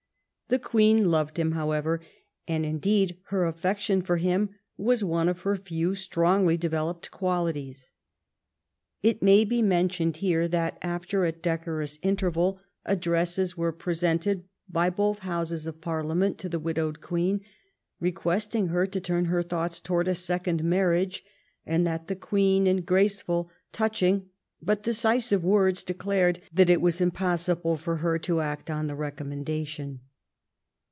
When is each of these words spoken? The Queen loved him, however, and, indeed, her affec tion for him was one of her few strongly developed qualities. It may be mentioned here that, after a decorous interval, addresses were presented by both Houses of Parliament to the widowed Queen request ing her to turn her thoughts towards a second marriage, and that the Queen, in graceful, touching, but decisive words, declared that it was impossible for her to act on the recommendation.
The 0.49 0.59
Queen 0.59 1.09
loved 1.09 1.39
him, 1.39 1.53
however, 1.53 2.01
and, 2.45 2.65
indeed, 2.65 3.17
her 3.27 3.45
affec 3.45 3.79
tion 3.79 4.01
for 4.01 4.17
him 4.17 4.49
was 4.75 5.01
one 5.01 5.29
of 5.29 5.39
her 5.43 5.55
few 5.55 5.95
strongly 5.95 6.57
developed 6.57 7.09
qualities. 7.09 7.91
It 9.01 9.23
may 9.23 9.45
be 9.45 9.61
mentioned 9.61 10.17
here 10.17 10.49
that, 10.49 10.77
after 10.81 11.23
a 11.23 11.31
decorous 11.31 11.99
interval, 12.01 12.59
addresses 12.83 13.55
were 13.55 13.71
presented 13.71 14.43
by 14.67 14.89
both 14.89 15.19
Houses 15.19 15.67
of 15.67 15.79
Parliament 15.79 16.37
to 16.39 16.49
the 16.49 16.59
widowed 16.59 16.99
Queen 16.99 17.39
request 18.01 18.53
ing 18.53 18.67
her 18.67 18.85
to 18.85 18.99
turn 18.99 19.27
her 19.31 19.43
thoughts 19.43 19.79
towards 19.79 20.09
a 20.09 20.15
second 20.15 20.65
marriage, 20.65 21.23
and 21.65 21.87
that 21.87 22.07
the 22.07 22.15
Queen, 22.17 22.67
in 22.67 22.81
graceful, 22.81 23.49
touching, 23.71 24.27
but 24.61 24.83
decisive 24.83 25.45
words, 25.45 25.85
declared 25.85 26.41
that 26.51 26.69
it 26.69 26.81
was 26.81 26.99
impossible 26.99 27.77
for 27.77 27.95
her 28.03 28.19
to 28.19 28.41
act 28.41 28.69
on 28.69 28.87
the 28.87 28.95
recommendation. 28.95 30.01